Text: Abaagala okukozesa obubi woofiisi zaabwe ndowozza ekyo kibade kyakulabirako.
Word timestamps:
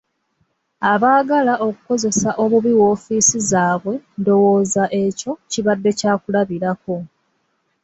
Abaagala 0.91 1.53
okukozesa 1.67 2.29
obubi 2.43 2.71
woofiisi 2.79 3.37
zaabwe 3.49 3.93
ndowozza 4.19 4.83
ekyo 5.03 5.31
kibade 5.51 5.89
kyakulabirako. 5.99 6.95